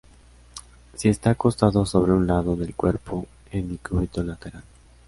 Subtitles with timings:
[0.95, 4.63] Si está acostado sobre un lado del cuerpo, en decúbito lateral.